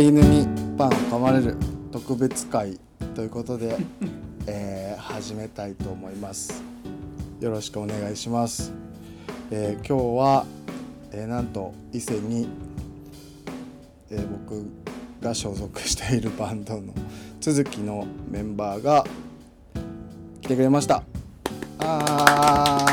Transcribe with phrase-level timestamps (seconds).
[0.00, 0.46] 犬に
[0.78, 1.56] パンを噛まれる
[1.92, 2.80] 特別会
[3.14, 3.76] ということで、
[4.46, 6.62] えー始めたいと思います。
[7.40, 8.72] よろしくお願いします、
[9.50, 10.46] えー今日は、
[11.12, 12.48] えーなんと伊勢に、
[14.10, 14.64] えー僕
[15.20, 16.94] が所属しているバンドの
[17.40, 19.04] 続きのメンバーが
[20.40, 21.02] 来てくれました。
[21.78, 22.90] あー。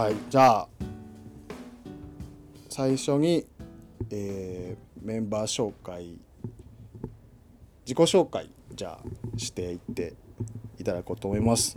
[0.00, 0.68] はいじゃあ
[2.78, 3.44] 最初に、
[4.08, 6.16] えーメンバー紹介
[7.84, 10.14] 自己紹介じゃあしていって
[10.78, 11.76] いただこうと思います。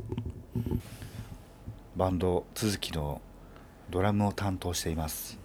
[1.95, 3.19] バンド続きの
[3.89, 5.39] ドラムを担当しています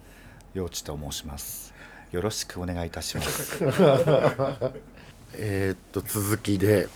[0.53, 1.73] 陽地と申します。
[2.11, 3.57] よろしくお願いいたします。
[5.33, 6.87] えーっと続きで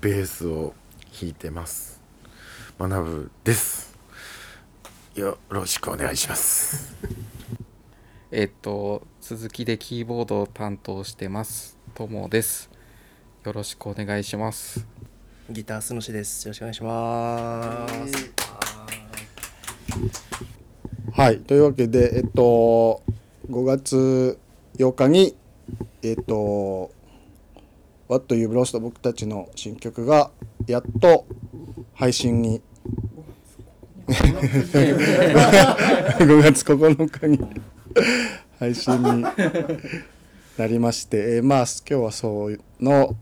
[0.00, 0.74] ベースを
[1.20, 2.00] 弾いてます。
[2.80, 3.96] 学ぶです。
[5.14, 6.96] よろしくお願いします
[8.34, 11.76] えっと続きでキーボードを担当してます。
[11.94, 12.70] ともです。
[13.44, 14.86] よろしくお願いします。
[15.50, 16.48] ギタースのしです。
[16.48, 18.32] よろしくお願いします。
[21.12, 21.40] はい。
[21.40, 23.02] というわけでえっと
[23.50, 24.38] 5月
[24.78, 25.36] 8日に
[26.02, 26.90] えっと
[28.08, 30.30] 「What You Lost」僕たちの新曲が
[30.66, 31.26] やっと
[31.92, 32.62] 配信に
[34.08, 34.22] 5
[36.42, 37.38] 月9日に
[38.58, 43.16] 配信になりまして、えーまあ今日はそうの、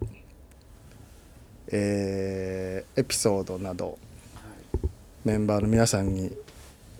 [1.68, 3.98] えーエピソードなど
[5.24, 6.30] メンバーの皆さんに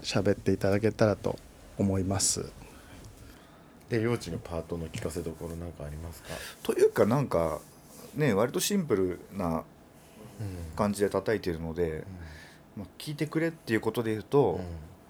[0.03, 1.39] 喋っていただけたらと
[1.79, 2.51] 思います。
[3.89, 6.29] で幼稚のパートの聞かせどころなんかありますか？
[6.63, 7.59] というかなんか
[8.15, 9.65] ね割とシンプルな
[10.77, 12.05] 感じで叩いてるので、
[12.77, 14.61] まあ、聞いてくれっていうことで言うと、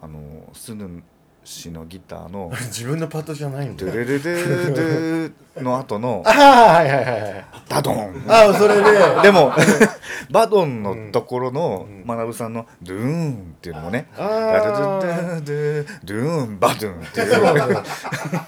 [0.01, 1.03] あのスヌ
[1.51, 3.93] 氏のギターの 自分のパートじゃないん「ドだ。
[3.93, 5.33] ゥルルドゥドゥ」
[5.65, 8.83] の後の ああはいはいはいはい「バドン」ああそれで。
[9.23, 9.53] でも
[10.31, 14.21] バドンのところの学さんの「ドゥーン」っていうのもね「あ
[14.63, 15.01] ダドー。
[15.01, 17.83] ゥドゥドゥドゥーンバドゥン」っていう。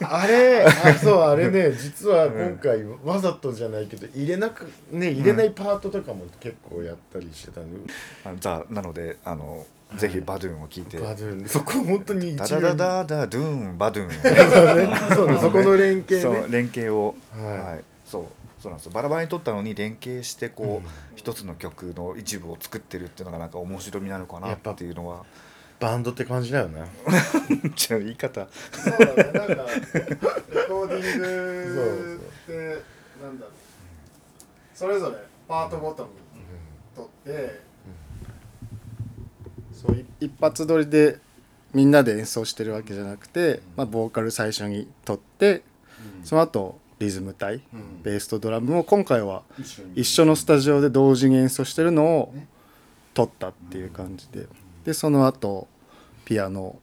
[0.08, 7.92] あれあそうあれね実は今回わざとじゃないけど入れなくね入れないパートとかも結構やったりしてたんで、
[8.24, 9.64] あざなのであの
[9.96, 10.98] ぜひバドゥンを聞いて。
[10.98, 11.48] バドゥン。
[11.48, 14.10] そこ本当にダダダダダドゥーンバドゥン。
[14.20, 15.38] そうねそうね。
[15.40, 16.46] そこの連携ね。
[16.48, 17.58] 連携をはい。
[17.58, 17.84] はい。
[18.04, 18.24] そう
[18.60, 18.92] そうなんですよ。
[18.92, 25.24] バラバラに撮ったのに連携してこう一つの曲の一部を作ってるっていうのがなんか面白みなのかなっていうのは。
[25.80, 26.84] バンドって感じだよね。
[27.74, 28.46] ちょ言い方。
[28.70, 29.56] そうだね、なんかレ
[30.68, 32.54] コーディングって
[33.20, 33.52] なんだろう。
[34.72, 35.16] それぞれ
[35.48, 36.10] パートごとに
[36.94, 37.71] 取って、
[39.84, 41.18] そうい一発撮りで
[41.74, 45.62] みんなで演奏してるわけじゃなくて、まあ、ボーカル最初に取って、
[46.22, 47.62] その後リズム隊、
[48.02, 49.42] ベースとドラムを今回は
[49.96, 52.34] 一緒のスタジオで同時に演奏してるのを
[53.14, 54.46] 撮ったっていう感じで。
[54.84, 55.68] でその後
[56.24, 56.78] ピアノ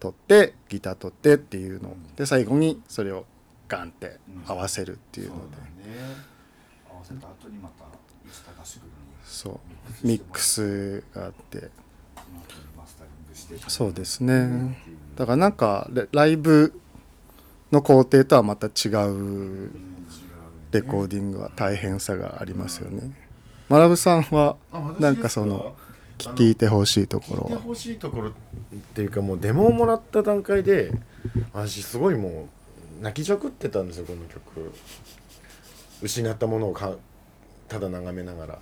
[0.00, 1.96] 取ってギター取ってっていうの。
[2.16, 3.26] で最後にそれを
[3.68, 5.56] ガンって合わせるっていうので、
[6.90, 7.84] 合わせた後にまた
[8.30, 8.90] 石田合宿に。
[9.24, 10.06] そう。
[10.06, 11.70] ミックスがあって
[13.68, 14.78] そうですね。
[15.16, 16.72] だからなんかレライブ
[17.72, 19.70] の工程とはまた違う
[20.70, 23.10] レコーディングは大変さがありますよね。
[23.68, 24.56] マラブさんは
[24.98, 25.74] なんかその
[26.18, 27.50] 聞いてほしいところは？
[27.50, 28.32] 聞いてほしいところっ
[28.94, 30.90] ていうかもうデモをもらった段階で
[31.52, 32.48] 私すごいも
[33.00, 34.72] う泣きじゃくってたんですよこの曲。
[36.00, 36.92] 失ったものをか
[37.68, 38.58] ただ眺めながら。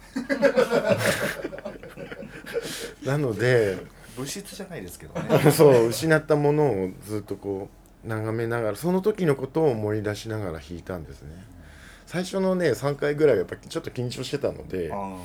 [3.05, 3.79] なので
[4.17, 5.51] 物質じゃないですけどね。
[5.53, 7.69] そう失ったものをずっとこ
[8.05, 11.31] う眺めながらその時のことを思い出しながら弾いたんですね。
[12.07, 15.17] 最初のね3回ぐらいはやっぱちょっと緊張してたのであ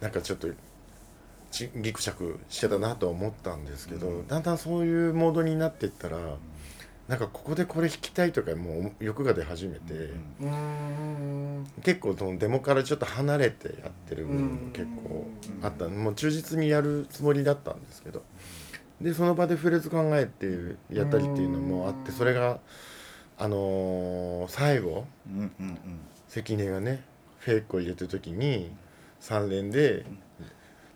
[0.00, 0.48] なんかちょっと
[1.50, 6.18] ちギクシャクしてたなとは思ったんですけど、だんだんそういうモードになっていったら、
[7.08, 10.10] なんかここでこれ弾きたいとかもう欲が出始めて、
[11.82, 15.26] 結構そのデモからちょっと離れてやってる部分も結構
[15.62, 15.88] あった。
[15.88, 18.22] もう忠実にやるつもりだったんですけど。
[19.00, 22.58] でその場でフレーズ考えてやったりっていうのもあってそれが
[23.38, 25.78] あのー最後うんうんうん。
[26.26, 27.04] 関根がね
[27.38, 28.72] フェイクを入れてる時に
[29.20, 30.04] 3連で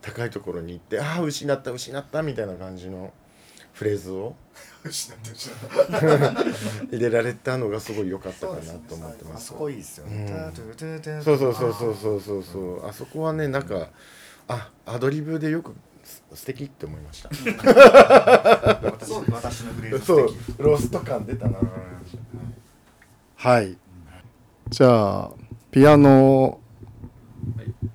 [0.00, 3.12] 高いところに行って「ああ失った失った」みたいな感じの
[3.72, 4.34] フレーズを
[6.90, 9.36] 入れられたのがすごい良かったかなと思ってます。
[9.36, 10.54] あそこいいですよね、うん。
[11.22, 12.42] そうそうそうそうそうそう。
[12.42, 13.90] そうあそこはねなんか
[14.48, 15.72] あアドリブでよく
[16.02, 17.28] す素敵って思いました。
[17.28, 17.44] 私
[19.30, 20.04] 私のフレーズ。
[20.04, 21.58] そう素敵ロスト感出たな
[23.36, 23.78] はい。
[24.68, 25.30] じゃあ
[25.70, 26.58] ピアノ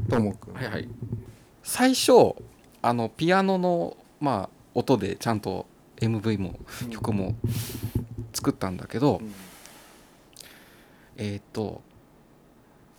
[0.10, 0.54] ともくん。
[0.54, 0.88] はいはい。
[1.64, 2.34] 最初
[2.82, 5.66] あのピアノのまあ音でちゃんと
[5.98, 6.58] MV も
[6.90, 7.36] 曲も
[8.34, 9.22] 作ったんだけど、
[11.18, 11.82] えっ、と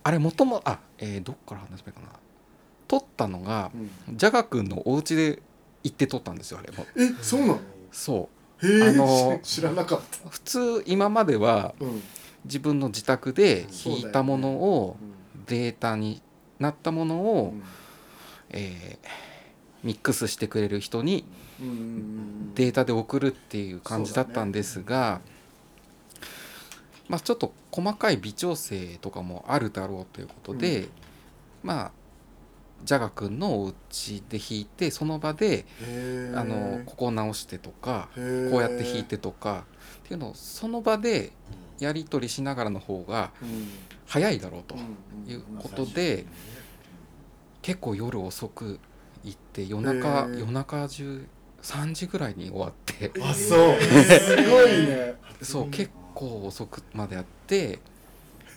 [0.03, 2.07] あれもともあ、えーどっから話せばいいかな。
[2.87, 3.71] 撮ったのが
[4.07, 4.17] うん。
[4.17, 5.41] ジャガ君のお家で
[5.83, 6.85] 行って撮ったんですよあれも。
[6.97, 7.59] えそうなの？
[7.91, 8.29] そ
[8.61, 8.83] う。
[8.83, 10.29] あの知らなかった。
[10.29, 12.01] 普通今まではうん。
[12.45, 14.97] 自分の自宅で弾いたものを
[15.47, 16.21] データに
[16.57, 17.53] なったものを、
[18.49, 19.07] えー
[19.81, 21.38] ミックスしてくれる人にうん
[22.55, 25.21] データで送るっていう感じだったんですが、
[27.07, 30.87] まあちょっと細かい微調整とかもあるだろうということで、
[31.63, 31.91] まあ
[32.85, 35.65] ジャガ君のお家で弾いてその場で
[36.33, 39.65] あのここを直してとかこうやって弾いてとか
[40.05, 41.33] っていうのをその場で
[41.79, 43.67] やり取りしながらの方がうん。
[44.09, 44.79] 早いだろうとう
[45.29, 46.25] んいうことで
[47.61, 48.79] 結構夜遅く
[49.23, 51.27] 行って夜中夜中中
[51.61, 53.11] 3時ぐらいに終わって。
[53.21, 53.81] あそう。
[53.81, 55.15] すごいね。
[55.41, 57.79] そう結構遅くまでやって。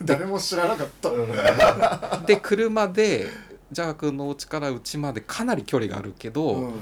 [0.03, 2.23] 誰も知らなかった。
[2.27, 3.29] で車で
[3.71, 6.75] ジャガ君のお家からうちまでかなり距離があるけど、うん。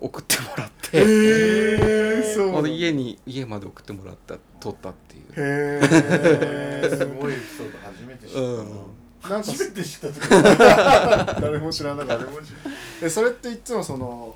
[0.00, 2.68] 送ってもらっへて、えそう。
[2.68, 5.22] 家に家まで送ってもらった撮ったっていう。
[5.36, 9.42] へえすごいエピソード初めて知ったな、うん。
[9.42, 12.24] 初めて知った時 誰も知らなかった。
[12.24, 12.72] 誰も知ら
[13.02, 14.34] えそれっていつもその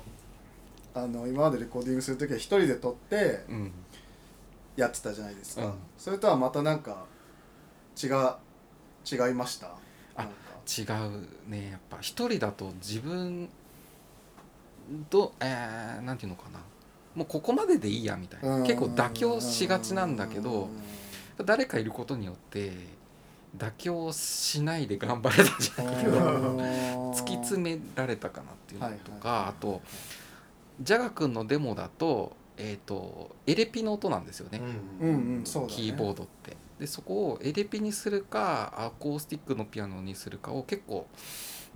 [1.03, 3.71] あの今までレコーディングする時は一人で撮ってうん。
[4.75, 5.73] やってたじゃないですか、うん。
[5.97, 7.05] それとはまたなんか
[8.01, 8.35] 違う
[9.09, 9.67] 違いました？
[10.15, 10.33] あなんか。
[10.67, 11.71] 違うね。
[11.71, 13.49] やっぱ一人だと自分
[15.09, 16.59] どえー、なんていうのかな。
[17.15, 18.61] もうここまででいいやみたいな。
[18.61, 20.69] 結構妥協しがちなんだけど
[21.43, 22.71] 誰かいることによって
[23.57, 26.19] 妥協しないで頑張れたじゃないけど
[27.11, 29.49] 突き詰められたかなっていうのとか、はいはいはい。
[29.49, 29.81] あと
[30.81, 34.61] ジャガ君のデモだと,、えー、とエレピの音なんですよね、
[35.01, 35.45] うんうん。
[35.45, 35.73] そうだね。
[35.75, 36.57] キーボードって。
[36.79, 41.07] でそこをエレピにするかアコースティックのピアノにするかを結構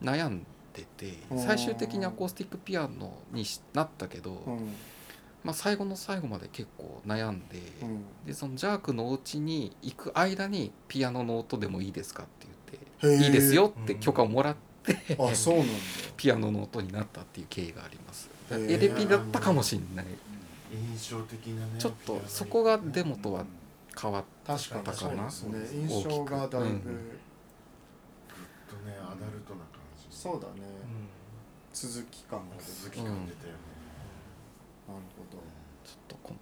[0.03, 1.39] 悩んでてうん。
[1.39, 4.73] 最終的にアコースティックピアノにしなったけど、うん。
[5.43, 8.05] まあ、最後の最後まで結構悩んで、うん。
[8.25, 12.47] でそのジャークのお家に行く間にピアノの音でもいいですかって
[13.01, 15.73] 言っていいですよって許可をもらってあそうなんだ。
[16.15, 20.05] ピアノの音になったっていう経緯がありますエレピだったかもしれない。
[20.71, 21.71] 印象的なね。
[21.79, 23.45] ちょっとそこがデモとは
[23.99, 24.59] 変わったか
[25.15, 25.29] な。
[25.29, 25.87] そうですね。
[25.89, 26.69] 印象がだいぶ、うん。
[26.69, 26.81] ぐっ
[28.69, 30.15] とねアダルトな感じ。
[30.15, 30.53] そうだね、
[31.73, 33.59] 続き感が続き感出たよね、
[34.87, 35.37] なるほど。
[35.83, 36.37] ちょっとこん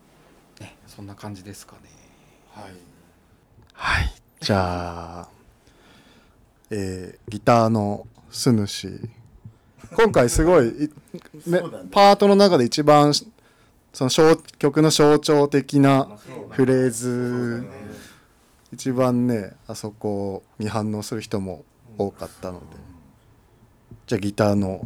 [0.60, 1.82] ねそんな感じですかね。
[2.52, 2.74] はい。
[3.74, 4.14] はい。
[4.42, 5.30] じゃあ
[6.72, 9.10] えーギターのスヌシ
[9.96, 10.72] 今回すごいい
[11.48, 11.62] ね。
[11.92, 13.26] パートの中で一番そ
[14.04, 16.08] の象曲の象徴的な
[16.52, 17.66] フレーズ
[18.72, 21.64] 一番ねあそこに反応する人も
[21.98, 22.90] 多かったので。
[24.10, 24.82] じゃあギターの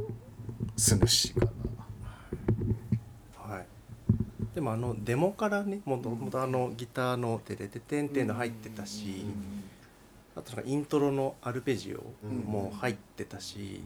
[0.75, 1.51] スヌシかな。
[3.55, 3.65] はい。
[4.53, 9.25] でもあのデモからねもともとあのギターの「テレテテンテン」の入ってたし
[10.35, 13.81] あとなんかイントロのアルペジオも入ってたし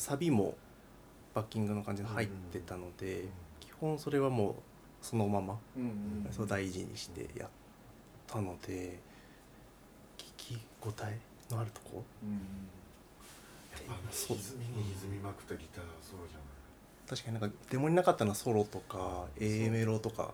[0.00, 0.56] サビも
[1.34, 3.24] バッキングの感じで入ってたので
[3.60, 4.54] 基本それはもう
[5.02, 7.48] そのままうんそう大事にしてやっ
[8.26, 8.98] たので
[10.16, 11.18] 聞き応え
[11.50, 12.02] のあるとこ？
[13.88, 16.46] あのそう歪みに歪みまくったギターソロじゃない？
[17.08, 20.32] 確かになんかデモになかったのはソロとか A メロとか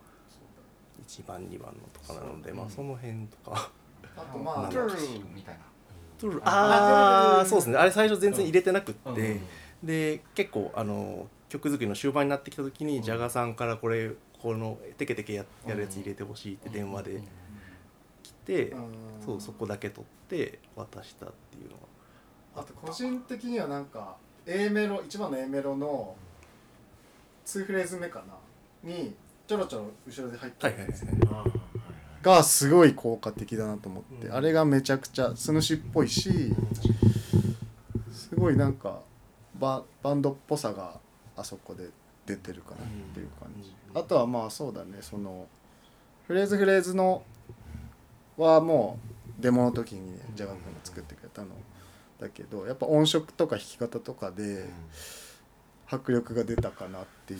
[1.07, 3.69] 1番2番のとかなのでまあその辺とか。
[4.15, 4.93] あとまあトゥル
[5.35, 5.61] みたいな
[6.43, 7.77] ああそうですね。
[7.77, 9.39] あれ最初全然入れてなくって。
[9.83, 17.21] で結構あの曲作りの終盤になってきた時にジャガさんからこれこのテケテケややるやつ入れてほしいって電話で
[18.23, 18.75] 来て
[19.23, 21.81] そうそこだけ取って渡したっていうのは。
[22.57, 24.15] あと個人的にはなんか
[24.47, 26.15] A メロ一番の A メロの
[27.45, 28.23] 2フレーズ目か
[28.83, 28.91] な？
[28.91, 29.13] に
[29.47, 31.56] ちょろちょろ後ろで入ってるんですね、ああはいはい
[32.27, 34.33] がすごい効果的だなと思って、うん。
[34.33, 36.53] あれがめちゃくちゃスヌシっぽいし
[38.11, 39.01] すごいなんか
[39.59, 40.99] ババンドっぽさが
[41.35, 41.89] あそこで
[42.25, 42.79] 出てるかなっ
[43.13, 43.97] ていう感じ、うん。
[43.97, 45.47] あとはまあそうだねその
[46.27, 47.23] フレーズフレーズの
[48.37, 48.99] はも
[49.39, 51.47] うデモの時にねジャガ君が作ってくれたの
[52.19, 54.65] だけどやっぱ音色とか弾き方とかで
[55.89, 57.39] 迫力が出たかなっていう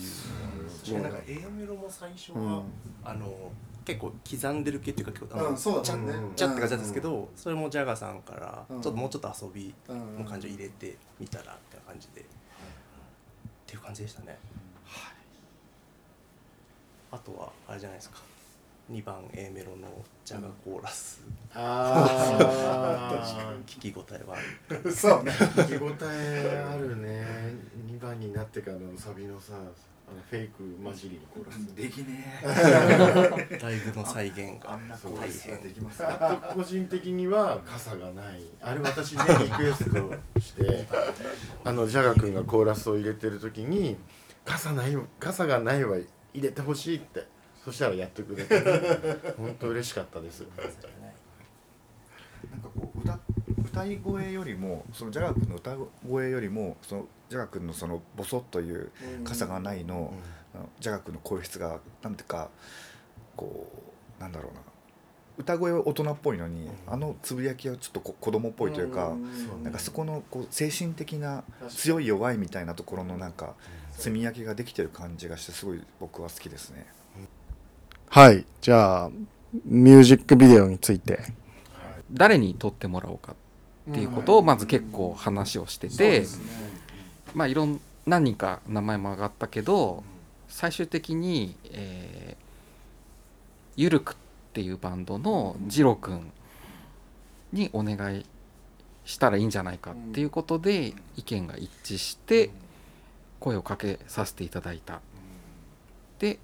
[0.86, 2.64] 確かになんか A メロも最初は、うん。
[3.04, 3.52] あの
[3.88, 8.82] 結構刻んでる系っていうか結構あの、うんそうだちゃねちゃって感じなんですけど、それもジャガーさんからうん。
[8.82, 10.18] ちょっともうちょっと遊びうん。
[10.18, 12.24] の感じを入れてみたらみたいな感じで、っ
[13.66, 14.38] ていう感じでしたね、
[17.12, 18.18] あとはあれじゃないですか。
[18.92, 19.88] 2番 A メロの
[20.26, 21.22] ジャガコーラス、
[21.56, 23.26] あ
[23.66, 24.92] 聞き応えはある。
[24.92, 25.32] そうね。
[25.32, 27.26] 聞き応えあるね。
[27.88, 29.54] 2番になってからのサビのさ
[30.30, 31.76] フェイク混じりのコーラス。
[31.76, 32.42] できね
[33.62, 34.74] ライブの再現が。
[34.74, 36.04] あんなコーラスができます。
[36.54, 38.44] 個人的には傘がない。
[38.62, 40.86] あれ私ねリクエストして。
[41.64, 43.98] あのジャガ君がコーラスを入れてる時に
[44.46, 45.98] 傘ない傘がないは
[46.34, 47.26] 入れてほしいって。
[47.64, 48.60] そしたらやってくれて。
[49.38, 50.46] 本当嬉しかったです。
[52.50, 53.20] なんかこう歌
[53.66, 55.76] 歌い声よりもそのジャガー君の歌
[56.08, 58.92] 声よりもそのジャガー君のそのボソッという
[59.24, 60.14] 傘がないの,、
[60.56, 62.50] あのジャガー君の声質がなんていうか
[63.36, 63.68] こ
[64.20, 64.62] うなんだろうな。
[65.38, 69.16] 歌声は大人っぽいのに、あのつぶやきはちょっとこ子供っぽいというか、
[69.64, 73.54] なんかそこのこう精神的な強い弱いみたいなところのなんか
[73.92, 76.88] 積み上げができてる感じがしてすごい僕は好きですね。
[78.10, 78.46] はい。
[78.62, 79.12] じゃあ
[79.64, 81.20] ミュージックビデオについて。
[82.12, 83.36] 誰に撮ってもらおうか
[83.92, 86.26] っていうことをまず結構話をしてて、
[87.34, 90.04] まあいろん何人か名前も挙がったけど
[90.48, 92.48] 最終的に、えー
[93.78, 94.16] ゆるくっ
[94.54, 96.32] ていうバンドのジロくん
[97.54, 98.26] にお願い
[99.06, 102.50] したらいいんじゃないかっていうことで意見が一致して
[103.40, 105.00] 声をかけさせていただいた。
[106.18, 106.40] で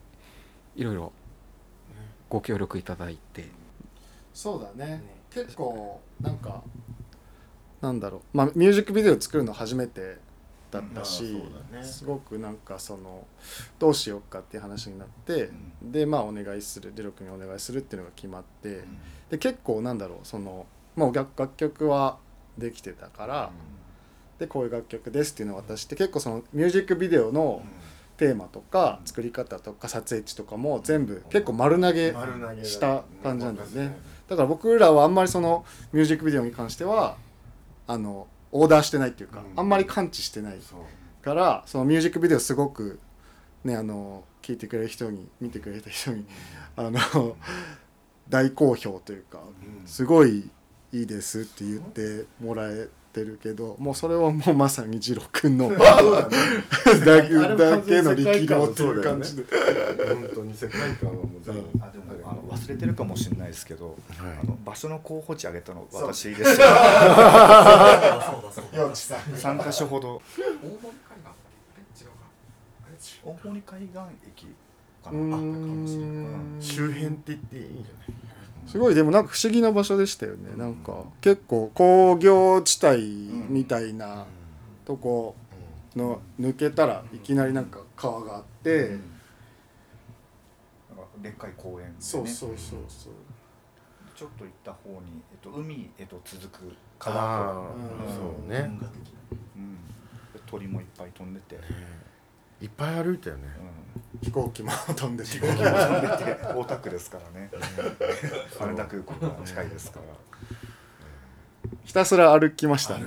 [0.76, 1.12] いろいろ
[2.30, 3.50] ご協力いただいて。
[4.32, 4.98] そうだね。
[4.98, 5.04] ね。
[5.32, 6.62] 結構なんか
[7.82, 8.38] なんだろう。
[8.38, 10.18] まあミュージックビデオ作るの初めて
[10.74, 11.24] だったし、
[11.72, 11.84] ね。
[11.84, 13.28] すごくなんかその
[13.78, 15.52] どうしようかっていう話になって、
[15.82, 18.84] でまあお願いするデロ君にお願いするっていうのが決まって、
[19.30, 20.66] で結構なんだろうその
[20.96, 22.18] もう楽楽曲は
[22.58, 23.52] できてたから、
[24.40, 27.64] でこういう楽曲ですっていうのを渡して結構そのミュージックビデオの
[28.18, 32.14] テーマとか作り方とか撮影地とかも全部結構丸投げ
[32.64, 33.96] した感じなんだよね。
[34.28, 37.18] だから僕らはあんまりそのミュージックビデオに関しては
[37.86, 39.60] あのオーダーしてないっていうか、うん。
[39.60, 40.60] あんまり感知してない。
[41.22, 43.00] からそのミュージックビデオすごく
[43.64, 46.26] ねあの聞いてくれる人に見てくれた人に
[46.76, 47.38] あの
[48.30, 49.88] 大好評というかうん。
[49.88, 50.50] すごい
[50.92, 59.44] いいですって言ってもらえてるけどもうそれはもうまさに二郎くんの だけだけの力量っていう感じで。
[60.14, 64.38] 本当に世界観はもう全部あでもあの忘れてるかもしれないですけど、はい。
[64.44, 66.68] あの場所の候補地挙げたの私ですよ。
[68.54, 68.66] そう。
[68.72, 69.22] だそうださん。
[69.36, 70.22] 三箇所ほど。
[70.38, 70.70] 大森海
[71.96, 72.16] 岸違うか。
[73.24, 74.46] 大森海岸駅
[75.04, 75.10] か。
[75.12, 75.38] うな。
[76.62, 78.06] 周辺って言っていいんじゃな。
[78.06, 78.08] い
[78.68, 78.96] すごい。
[78.96, 80.56] でもなんか不思議な場所でしたよね。
[80.56, 83.02] なんか結構工業地帯
[83.50, 84.26] みたいな
[84.86, 85.36] とこ
[85.96, 88.96] の抜けたらいきなりなんか川があって、な
[90.96, 91.94] んかでっかい公園でね。
[92.00, 93.14] そうそうそうそう。
[94.16, 96.66] ちょっと行った方にえっと海へと続くあ
[97.12, 97.64] 川あと、
[98.10, 98.72] そうね。
[100.46, 101.60] 鳥もいっぱい飛んでて、
[102.62, 103.44] いっぱい歩いたよね。
[104.16, 105.30] うん、飛行機も飛んでて。
[105.32, 106.38] 飛行機も飛んでて。
[106.56, 107.50] 大田区ですからね。
[108.60, 110.06] 羽田空港が近いですから。
[111.84, 113.06] ひたすら歩きましたね。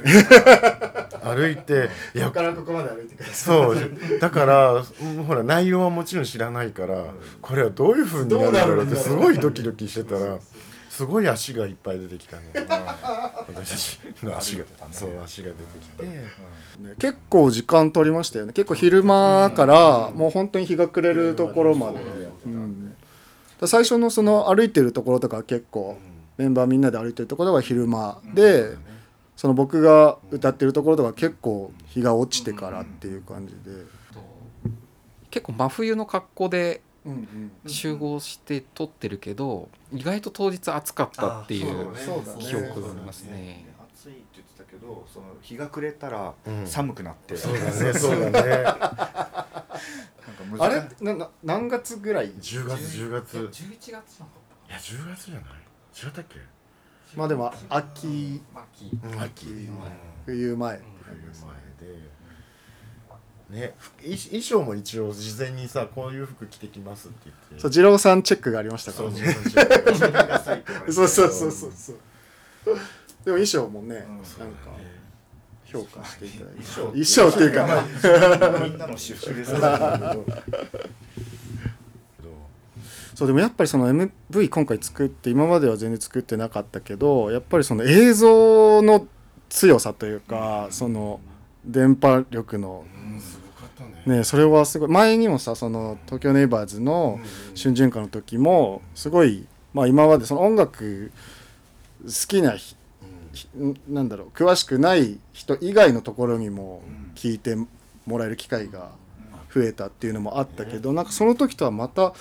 [1.22, 1.88] 歩いて。
[2.14, 3.76] いやここからここまで歩いてくださそう。
[4.20, 4.80] だからう
[5.20, 7.06] んほら内容はもちろん知らないから
[7.40, 10.38] これはどういうふうになるんだろうってすごいドキドキしてたら
[10.96, 12.44] すごい足がいっぱい出てきたね。
[13.48, 14.64] 私たちの足が。
[14.64, 14.70] ね。
[14.90, 16.04] そう足が出てきて。
[16.04, 18.54] い、ね、結構時間取りましたよね。
[18.54, 21.98] 結構昼間からもう本当に日が暮れるところまで、
[22.46, 22.96] うん、
[23.60, 25.98] だ最初のその歩いてるところとか結構
[26.38, 28.78] メンバーみんなで歩いてるところは昼間で、
[29.36, 33.82] その僕が歌ってるところとか結構日が落ちてからっていう感じで、
[34.14, 34.20] と
[35.30, 36.86] 結構真冬の格好でうん
[37.66, 41.94] 集合して撮ってるけど意外と当日暑かったっていう
[42.38, 43.66] 記憶がありますね。
[43.94, 46.66] 暑いって言ってたけど、その日が暮れたらうん。
[46.66, 48.48] 寒くなって、そうだね そうだね。
[48.62, 49.22] なんか
[50.58, 50.82] あれ？
[51.00, 53.36] なな何月ぐらい？10月10月。
[53.38, 53.48] 11
[53.78, 53.92] 月。
[53.92, 54.00] ない
[54.70, 55.42] や10月じゃない？
[56.04, 56.36] 違ったっけ？
[57.16, 58.42] まあでも秋。
[58.54, 59.46] 秋うん秋。
[59.46, 59.78] うん
[60.26, 60.78] 冬前。
[60.78, 60.90] 前でね。
[62.25, 62.25] ふ
[63.48, 63.72] 衣
[64.30, 67.60] 衣装も一応事前にさこういう服着てきますって言って。
[67.60, 69.16] そう二郎さんチェックがありましたからね。
[70.90, 71.96] そう そうそうそうそう
[73.24, 74.16] でも衣装もね、うん。
[74.16, 74.70] なんか
[75.64, 76.62] 評価していただいて。
[76.64, 77.84] 衣衣装っていうか。
[78.64, 79.52] みんなの私服です
[83.14, 89.08] そうでもやっぱりその MV 今回作って今までは全然作ってなかったけどやっぱりその映像の
[89.48, 91.20] 強さというかその
[91.64, 92.84] 電波力の
[94.06, 94.88] ねねそれはすごい。
[94.88, 97.20] 前にもさその東京ネイバーズの
[97.60, 101.12] 春巡歌の時もすごいまあ今までその音楽
[102.04, 102.76] 好きなひ
[103.32, 103.48] ひ
[103.88, 106.82] なんだろう詳しくない人以外のところにも
[107.14, 107.56] 聞いて
[108.06, 108.90] もらえる機会が
[109.54, 112.14] 増えたっていうのもあったけどなんかその時とはまた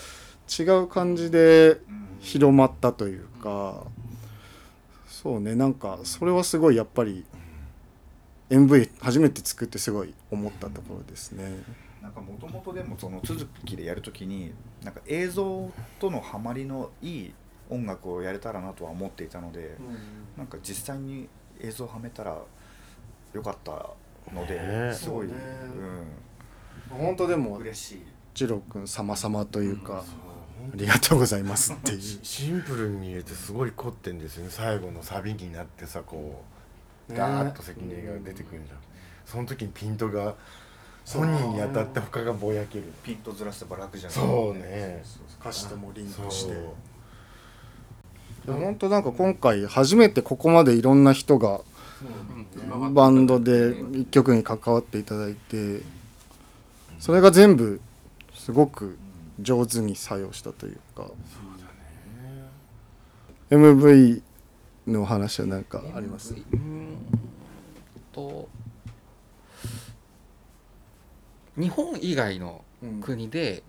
[0.59, 1.77] 違う感じで
[2.19, 3.83] 広まったというか
[5.07, 7.25] そうねなんかそれはすごいやっぱり
[8.49, 11.63] MV 初めて作ってすごい思ったところですね。
[12.01, 17.33] なんかもともとでもその続きでやるときになんか映像とのハマりのいい
[17.69, 19.75] 音楽をやれたらなとは思っていたので、
[20.37, 21.27] なんか実際に
[21.59, 22.37] 映像はめたら
[23.33, 23.71] よかった
[24.31, 25.33] ので、ねすごい、ね。
[26.91, 27.57] うん、本当でも。
[27.57, 28.05] 嬉しい。
[28.35, 30.15] ジロー君様々というか、そう。
[30.73, 32.01] ありがとうございますっていう。
[32.01, 34.51] しシンプルに入れてすごい凝ってんですよね。
[34.51, 36.54] 最後のサビになってさこう
[37.09, 37.15] ね。
[37.17, 38.77] ガーッと関根が出てくるじゃん。
[39.25, 40.35] その時にピントが
[41.07, 42.85] 本人に当たって他がぼやける。
[43.03, 45.03] ピントずらせば楽じゃないそうね
[45.39, 46.25] 歌詞ともリンそう。
[46.27, 46.55] クして
[48.47, 51.61] 本当なんか今回初めてここまでいろんな人が
[52.91, 55.81] バンドで一曲に関わっていただいて
[56.99, 57.81] それが全部
[58.35, 58.97] すごく
[59.39, 61.07] 上手に作用したというか。
[63.51, 64.21] MV
[64.87, 66.97] の話は何かあります？MV うーん
[68.11, 68.47] と
[71.57, 72.63] 日本以外の
[73.01, 73.63] 国で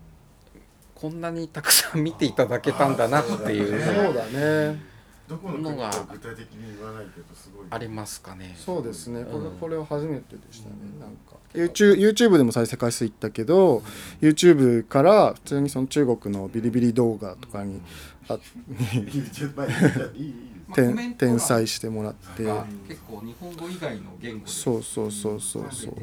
[0.93, 4.97] こんなにたくさん見ていただけたんだなっていうそうだね。
[5.27, 7.67] どこの具体的に言わないけどすごい。
[7.69, 8.55] ありますかね。
[8.57, 9.25] そうですね。
[9.25, 9.57] こん。
[9.59, 10.75] これは初めてでしたね。
[10.99, 11.37] なんか。
[11.53, 13.81] YouTube, YouTube でも再生回数いったけど
[14.21, 17.81] YouTube から普通にその中国のビリビリ動画とかに
[18.27, 22.43] あまあいいいいいい転転載してもらって。
[22.43, 25.95] が結構日本語以外の言語でそうそうそうそうそう。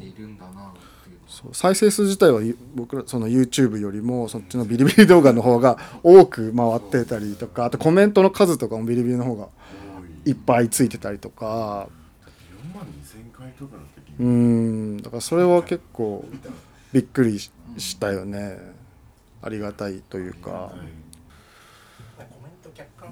[1.53, 9.47] 再生数自体はゆ僕らその YouTube よりもそっちのビリビリ動画の方が多く回ってたりとかあとコメントの数とかもビリビリの方が
[10.25, 11.87] いっぱいついてたりとか。
[12.73, 14.97] 4万2000回とかの時うん。
[14.97, 16.25] だからそれは結構
[16.93, 18.57] びっくりししたよね。
[19.41, 20.73] ありがたいというか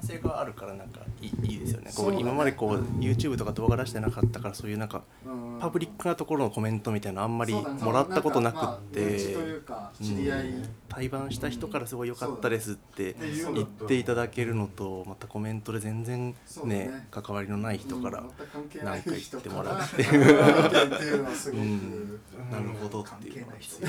[0.00, 1.86] 観性があるからなんかいいいいですよね。
[1.86, 2.18] こそうだね。
[2.18, 5.02] う今までこう YouTube とか動画出してなかったからそういうなんか
[5.60, 9.18] パブリックなところのコメントみたいなのあんまりもらったことなくって
[10.88, 13.16] 対バンした人からすごい良かったですって
[13.54, 17.06] 言っていただけるのとまたコメントで全然ねね。
[17.10, 18.22] 関わりのない人から
[18.82, 22.20] なんか言ってもらうっていうのはすごく、うん。
[22.50, 23.58] なるほどっていう関係ない。
[23.60, 23.88] 人い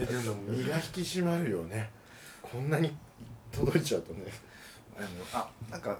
[0.00, 1.90] やでも身が引き締まるよね。
[2.42, 2.94] こんなに
[3.54, 4.24] 届いちゃうとね。
[4.24, 5.98] でもあなんか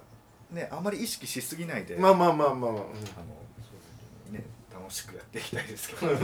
[0.51, 2.85] ねあんまり意識しすぎないで、まあまあまあまあまあ、あの
[4.31, 6.11] ね楽しくやっていきたいですけど。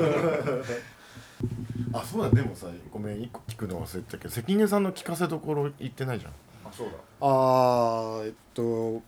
[1.94, 6.32] あそうだでもさごめん一個聞くの忘れてたけど関根さんの聞かせどころ言ってないじゃん。
[6.64, 6.94] あそうだ。
[7.20, 9.02] あーえっと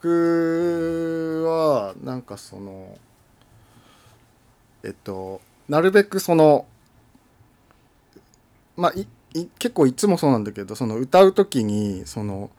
[0.00, 2.98] 僕はなんかその
[4.82, 6.66] えっとなるべくその
[8.76, 9.08] まあいい
[9.58, 12.50] 結構いつもそうなんだけどその歌う時にその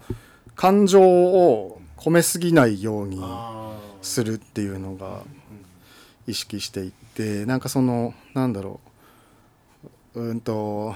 [0.56, 3.22] 感情を込めすぎないように
[4.02, 5.24] するっていうのが
[6.28, 8.80] 意識していってなんかそのなんだろ
[10.16, 10.20] う。
[10.20, 10.96] うんと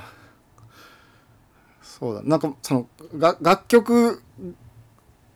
[1.83, 4.23] そうだなんかそのが楽曲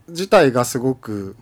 [0.07, 1.35] 自体がすごく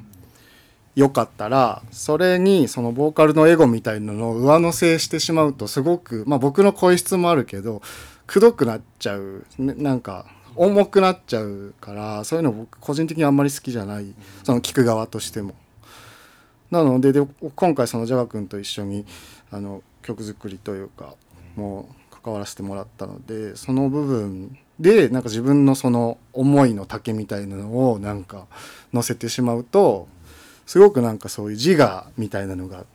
[0.95, 7.81] 良かったらそれにそのボーカルのエゴみたいなのを上乗せしてしまうとすごくまあ僕の声質もあるけど
[8.27, 14.13] くどくなっちゃう、ね、なんか重くなっちゃうからそういうの僕個人的にあんまり好きじゃない。
[14.43, 15.55] その聞く側としても。
[16.71, 17.21] なのでで
[17.55, 19.05] 今回そのジャガ君と一緒に
[19.51, 21.13] あの曲作りというか
[21.55, 28.47] もう関わらせてもらったのでその部分でなんか自分のその思いの丈みたいなのをなんか
[28.91, 30.07] 乗せてしまうと
[30.65, 32.85] すごくなんかそういう自我みたいなのが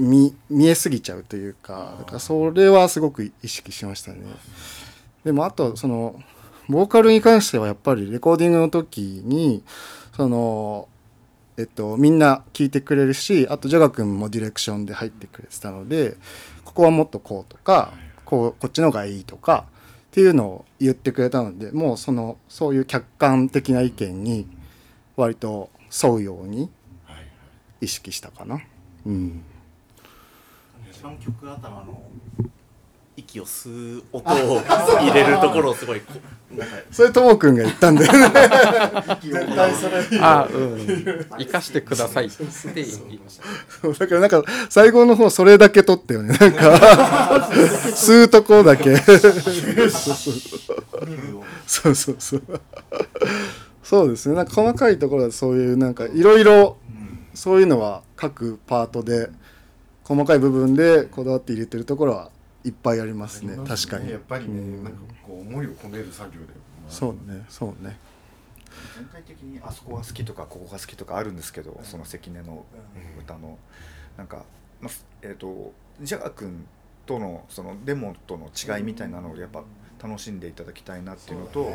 [0.00, 4.20] 見見えすぎちゃうというかだからそれはすごく意識しましたね。
[5.24, 6.18] でもあとその
[6.68, 9.62] ボーカルに関してはやっぱりレコーディングの時に
[10.16, 10.88] その
[11.56, 16.16] えっと、みんな聞いてくれるしあとジャガ君もディレクションで入ってくれてたので
[16.64, 17.92] ここはもっとこうとか
[18.24, 19.66] こうこっちの方がいいとか
[20.08, 24.46] っていうのを言ってくれたのでもうそのそういう客観的な意見に
[25.16, 25.68] 割と
[26.02, 26.70] 沿うように
[27.82, 28.62] 意識したかな。
[29.04, 29.42] うん
[31.00, 32.02] 一番曲頭の
[33.16, 36.02] 息を吸う音を入れるところをすごい
[36.92, 38.18] それともくんが言ったんだよね。
[39.22, 41.24] 絶対それあうん。
[41.40, 43.44] 生かしてくださいって言いました。
[43.80, 46.36] そうだからなんか最後の方それだけ取ったよね。
[46.38, 47.48] なんか
[47.96, 48.94] 吸うとこだけ。
[48.98, 49.14] そ
[51.88, 52.42] うそうそう。
[53.82, 54.34] そうですね。
[54.34, 56.76] なんか細かいところはそういうなんかいろいろ
[57.32, 59.30] そういうのは各パートで
[60.10, 62.32] 細かい部分でこだわって入れてるところは
[62.64, 63.56] いっぱいありますね。
[63.64, 64.10] 確かに。
[64.10, 64.82] やっぱりね、うん。
[64.82, 66.46] なんかこう思いを込める作業で
[66.88, 67.44] そうね。
[67.48, 67.96] そうね。
[68.96, 72.64] 全体的にあそこが好きとかここが好きとかあるんですけど、その関根の
[73.20, 73.56] 歌の、
[74.16, 74.44] なんか、
[74.80, 74.92] まあ
[75.22, 76.66] えー、とジャガ君
[77.06, 79.62] とのそのデモとの違いみたいなのをやっぱ
[80.02, 81.72] 楽しんでいただきたいなっていうのと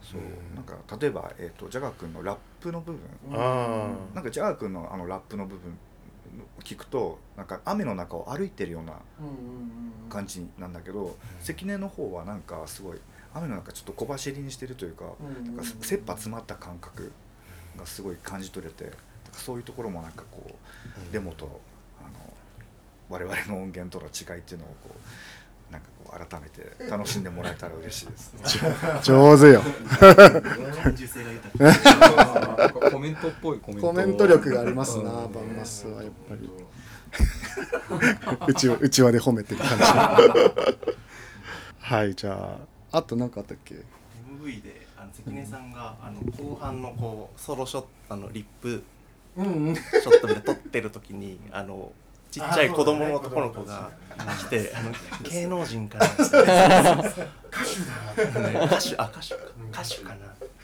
[0.00, 0.20] そう
[0.54, 3.00] なんか例えば、えー、とジャガ君のラップの部分。
[3.34, 5.74] あなんかジャガ君のあのラップの部分を
[6.64, 8.94] 聞くとなんか雨の中を歩いてるような
[10.08, 12.98] 感じなんだけど関根の方はなんかすごい
[13.34, 15.04] 雨の中ちょっと小走りにしてるというか
[15.44, 17.12] なんか切羽詰まった感覚
[17.76, 18.90] がすごい感じ取れて
[19.32, 21.60] そういうところもなんかこうデモと
[22.00, 22.34] あの
[23.08, 24.98] 我々の音源との違いっていうのをこう
[25.72, 28.34] なんかこう改めて楽しんでもらえたら嬉しいです。
[29.02, 29.62] 上手よ。
[30.00, 33.86] 感受性が豊かコメントっぽいコメント。
[33.88, 36.50] コメント力がありますなバンマスはやっぱり。
[38.48, 39.84] うちわうちわで褒めてる感じ。
[41.80, 42.58] はいじゃ
[42.92, 48.82] ああと何かあったっけ？MV であの関根さんがあの後半のこうソロショットあのリップ
[49.36, 49.74] うんうん。
[49.74, 51.92] ショットで撮ってる時にあの
[52.32, 53.90] ちっちゃい子供の男の子が
[54.38, 54.90] 来てあの
[55.30, 56.06] 芸能人かな。
[56.06, 56.44] 歌手だ。
[58.64, 59.40] 歌手あ歌手か
[59.70, 60.16] 歌手かな。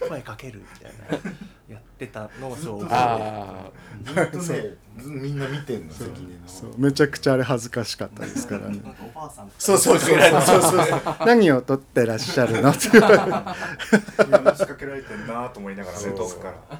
[0.08, 1.74] 声かけるみたいな。
[1.74, 3.70] やってたのをそう覚あ
[4.02, 6.40] ずっとねずみんな見てんの関根の。
[6.46, 6.74] そう。
[6.78, 8.70] めちゃくちゃあれ恥ずかしかったですから。
[8.70, 8.80] ね
[9.14, 10.62] おばあさんそうそうそうそうそう。
[10.62, 10.78] そ
[11.24, 12.70] う何を撮ってらっしゃるの？
[12.70, 16.78] って言われて話しかけられてんなと思いながらね遠くから。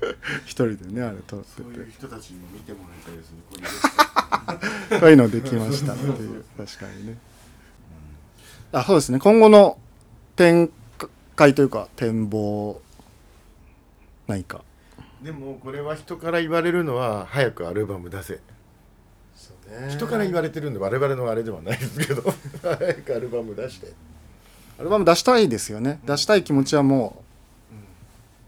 [0.44, 6.44] 一人でねあれ撮ってそういうて人たちにも見てもらいたいですねこれそういうのできましたっていう。
[6.56, 7.18] 確かにね。
[8.72, 9.18] あそうですね。
[9.18, 9.78] 今後の
[10.36, 10.70] 展
[11.36, 12.80] 開というか展望
[14.26, 14.62] 何か。
[15.22, 18.40] でもこれは人から言われるのは早くアルバム出せ。
[19.88, 22.22] 人から言われてるんで我々のあれではないですけど。
[22.62, 23.92] 早くアルバム出して。
[24.78, 26.00] アルバム出したいですよね。
[26.04, 27.29] 出したい気持ちはもう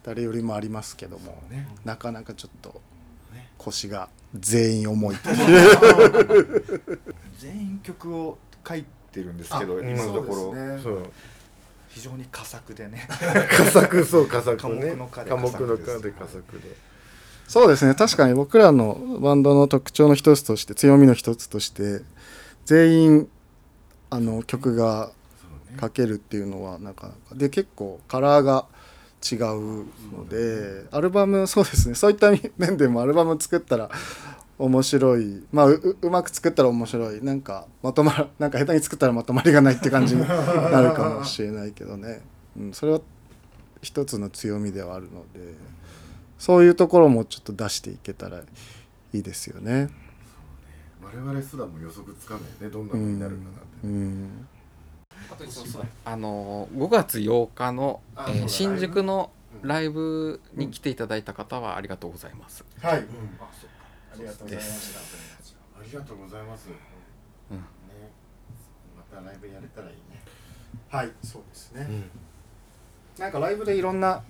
[0.04, 1.68] 誰よりもありますけども、ね。
[1.84, 2.80] なかなかちょっと
[3.32, 3.48] ね。
[3.58, 5.16] 腰が全員重い
[7.38, 10.82] 全員曲を書いてるんですけどあ今のところ、ね。
[11.90, 13.06] 非常に佳作でね。
[13.50, 15.98] 佳作そう佳作科で寡黙の佳作です。
[15.98, 16.76] 科で佳作で。
[17.46, 17.94] そうですね。
[17.94, 22.00] 確かに僕らのバンドの特徴の一つとして強みの一つとして
[22.64, 23.28] 全員
[24.08, 25.12] あの曲が
[25.80, 27.34] 書けるっていうのはなかなか。
[27.34, 28.66] で結構カラーが
[29.30, 31.94] 違うのでアルバムそうですね。
[31.94, 33.90] そういった面でもアルバム作ったら
[34.58, 35.44] 面白い。
[35.52, 37.22] まあうううまく作ったら面白い。
[37.22, 42.22] なんかまとまらなんか下手に作ったらまとまりがないって感じになるかもしれないけどね、
[42.58, 43.00] うん、それは
[43.80, 45.54] 一つの強みではあるので
[46.38, 49.90] そういうところもちょっと出していけたらいいですよね。
[51.02, 52.70] 我々すらも予測つかないね。
[52.70, 54.48] どんなう風になるかなっんて、うん
[56.04, 59.30] あの5月8日の、あえー新宿の
[59.62, 59.68] うん。
[59.68, 62.64] ライブに来ていただいた方はありがとうございます。
[62.80, 63.04] はい、うん。
[63.04, 65.00] ありがとうございました。
[65.78, 66.68] ありがとうございます、
[67.50, 67.56] うん。
[67.56, 67.62] ね。
[68.96, 70.22] またライブやれたらいいね、
[70.88, 71.86] はい、そうですね。
[71.88, 72.10] うん。
[73.18, 74.22] なんかライブでいろんな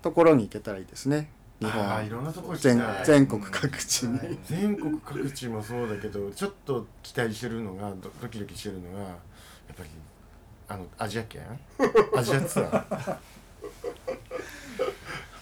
[0.00, 1.28] ところに行けたらいいですね。
[1.60, 2.06] 日本。
[2.06, 2.76] いろんなとこ行きたい。
[3.04, 4.38] 全全国各地に。
[4.44, 9.16] 全国各地もそうだけどちょっと期待してるのがドドキドキしてるのが
[9.76, 9.88] ぱり
[10.68, 11.42] あのアジア圏？
[12.16, 13.16] アジアツアー？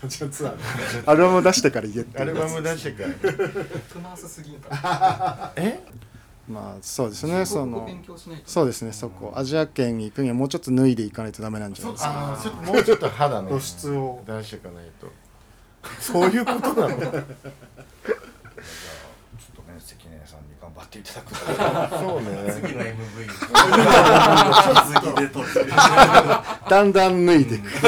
[0.09, 3.11] じゃあツアーアルバム出してから言えってアルバム出してから。
[3.15, 5.53] クマースすぎんか。
[5.57, 5.81] え？
[6.49, 7.47] まあそうですね。
[7.47, 7.89] その。
[8.45, 9.33] そうですねそこ。
[9.37, 12.41] アジア圏に行くにはもうちょっと脱いでいかないとダメなんじゃないですか。
[12.43, 14.23] ちょっともうちょっと肌の露出を。
[14.27, 15.07] 出していかないと。
[16.01, 16.97] そういうことなの？
[19.83, 21.37] 関根さんに頑張っていただくと。
[21.99, 22.29] そうね。
[22.53, 23.29] 次の MV
[24.95, 25.49] 続きで撮る
[26.69, 27.71] だんだん脱いでいく。
[27.71, 27.79] そ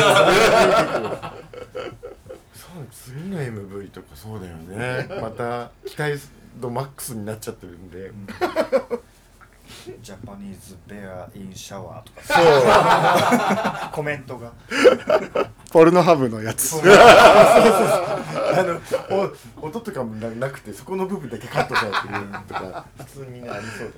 [2.81, 5.07] う次の MV とかそうだよね。
[5.21, 6.21] また期待
[6.61, 8.11] 度マックスになっちゃってるんで
[10.03, 14.53] ジャパニーズベアインシャワーとかコメントが。
[15.71, 16.75] ポルノハブのやつ。
[16.77, 16.83] あ
[18.63, 18.81] の
[19.61, 22.87] お音とかもななくてそこの部分だけカットされてるとか。
[22.99, 23.93] 普通にねありそうだよ。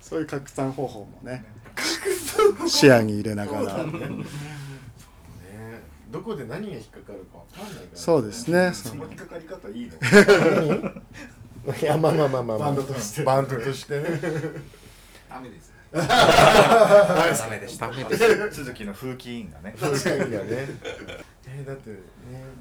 [0.00, 1.44] そういう拡散方法もね。
[2.66, 3.84] 視野に入れながら。
[3.84, 3.92] ね。
[6.10, 7.98] どこで何が引っかかるかわかんないから。
[7.98, 8.72] そうですね。
[8.72, 9.94] そその引っかかり方いいの
[11.80, 13.22] いやまあまあまあまあ、まあ、バンドとして。
[13.24, 14.04] バンドとしてね。
[15.28, 15.72] ダメです。
[15.92, 17.88] ダメでした。
[17.88, 18.54] ダメです。
[18.54, 19.74] 鈴木の風紀委員がね。
[19.78, 20.38] 確かにね。
[21.50, 21.96] えだってね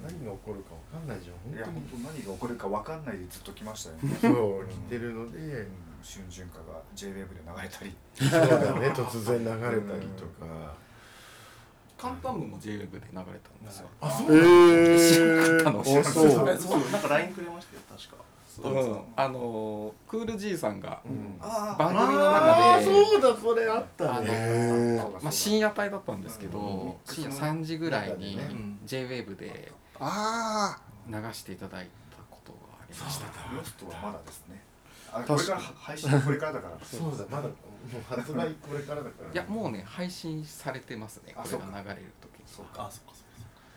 [0.01, 1.55] 何が起こるかわかんないじゃん。
[1.55, 4.17] いや本本当何が起こるか分かんないでずっと来ましたよね。
[4.21, 5.37] そう来てるので。
[5.39, 5.67] うん
[6.03, 7.95] 春巡歌が JWAVE で流れたり。
[8.17, 10.73] そうだね突然流れたりとか。
[11.97, 13.89] カンタムも JWEB で流れたんですよ。
[13.99, 16.29] あそえー、楽しいあ そう。
[16.29, 18.23] そうなんか LINE くれましたよ確か
[18.63, 19.01] うん。
[19.15, 21.37] あのークール G さんがうん。
[21.39, 27.13] あ番組の中でそうだそれあったあのねへまあ、深夜帯だったんですけど、うん。
[27.13, 28.39] 深夜3時ぐらいに
[28.85, 33.25] JWAVE であ流していただいたことがありました。
[33.55, 34.61] ロストはまだですね。
[35.11, 36.77] あこれから配信これからだから。
[36.85, 39.31] そうだまだもう発売これからだから。
[39.31, 41.33] いやもうね配信されてますね。
[41.35, 42.31] あこれが流れる時。
[42.45, 43.11] そうあそっか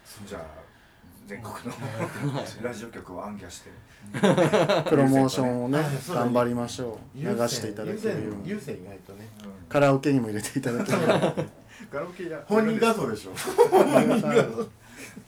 [0.05, 0.29] そっか。
[0.29, 0.43] じゃあ
[1.31, 3.71] 全国のラジオ局を暗記して。
[4.21, 7.19] あプロモーションをね頑張りましょう。
[7.21, 8.51] 流していただけるように。
[8.51, 9.29] 優先意外とね。
[9.69, 10.99] カラオケにも入れていただける
[11.89, 13.33] カラオケや本人画像でしょ。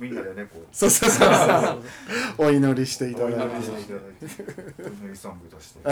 [0.00, 0.66] みんなでねこう。
[0.72, 2.48] そうそうそうそう。
[2.48, 3.38] お祈りしていただいて。
[3.38, 5.78] お祈りしていただいてお祈りソングとして。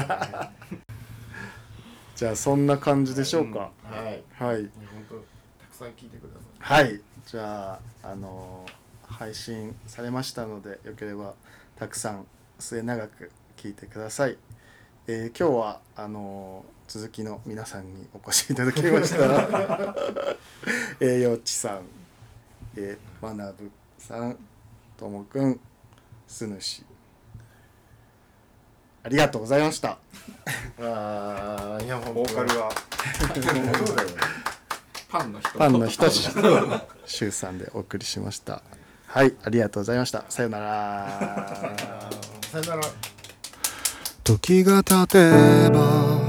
[2.16, 4.24] じゃあそんな感じでしょうか、はい。
[4.42, 4.56] はい。
[4.56, 4.70] 本
[5.08, 6.34] 当たくさん聞いてくだ
[6.66, 6.84] さい。
[6.88, 7.00] はい。
[7.24, 8.79] じゃああのー
[9.10, 11.34] 配信されましたのでよければ
[11.76, 12.26] たくさん
[12.58, 14.36] 末永く聞いてください、
[15.06, 19.22] えー今日はあのー続きの皆さんにお越しいただきました。
[20.98, 21.82] えーよっちさん、
[22.74, 24.36] えー、まなぶさん。
[24.96, 25.60] ともくん。
[26.26, 26.84] すぬし。
[29.04, 29.98] ありがとうございました。
[30.82, 32.72] ああいや本ボーカルは。
[35.08, 35.58] パンの人。
[35.58, 36.28] パンのひとし
[37.06, 38.64] しゅうさんでお送りしました
[39.12, 40.24] はいありがとうございました。
[40.28, 41.08] さようなら。
[42.52, 42.82] さよなら。
[44.22, 45.18] 時が経て
[45.70, 46.20] ば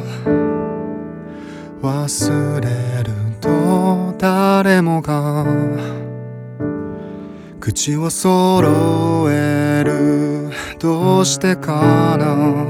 [1.84, 5.46] 忘れると誰もが
[7.60, 10.50] 口を揃える。
[10.80, 12.65] どうしてかな。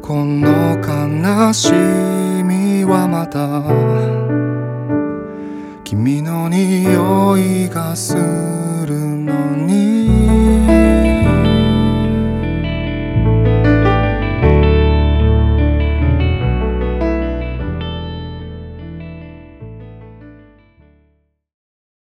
[0.00, 4.41] この悲しみはまた
[5.92, 10.21] 君の匂いがするのに